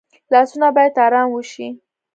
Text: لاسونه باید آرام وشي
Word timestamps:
لاسونه 0.31 0.67
باید 0.75 0.95
آرام 1.05 1.29
وشي 1.33 1.67